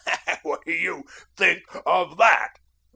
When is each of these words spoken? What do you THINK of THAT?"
What 0.41 0.65
do 0.65 0.71
you 0.73 1.05
THINK 1.35 1.61
of 1.85 2.17
THAT?" 2.17 2.57